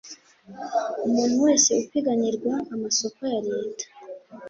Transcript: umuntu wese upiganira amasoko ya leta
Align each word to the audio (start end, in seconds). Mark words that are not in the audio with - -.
umuntu 1.07 1.35
wese 1.45 1.69
upiganira 1.83 2.53
amasoko 2.73 3.19
ya 3.33 3.39
leta 3.47 3.85